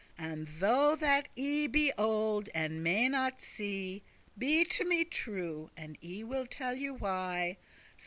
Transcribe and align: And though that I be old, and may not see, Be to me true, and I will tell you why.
And 0.17 0.47
though 0.47 0.95
that 0.95 1.27
I 1.37 1.67
be 1.71 1.93
old, 1.95 2.49
and 2.55 2.83
may 2.83 3.07
not 3.07 3.39
see, 3.39 4.01
Be 4.35 4.63
to 4.65 4.83
me 4.83 5.05
true, 5.05 5.69
and 5.77 5.95
I 6.03 6.23
will 6.23 6.47
tell 6.47 6.73
you 6.75 6.95
why. 6.95 7.57